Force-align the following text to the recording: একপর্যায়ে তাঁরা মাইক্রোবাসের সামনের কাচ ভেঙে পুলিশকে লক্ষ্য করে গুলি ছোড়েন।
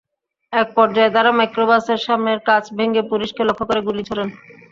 একপর্যায়ে 0.53 1.13
তাঁরা 1.15 1.31
মাইক্রোবাসের 1.33 1.99
সামনের 2.05 2.39
কাচ 2.47 2.63
ভেঙে 2.77 3.03
পুলিশকে 3.11 3.41
লক্ষ্য 3.45 3.65
করে 3.69 3.81
গুলি 3.87 4.03
ছোড়েন। 4.09 4.29